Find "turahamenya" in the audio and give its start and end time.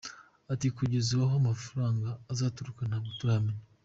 3.19-3.63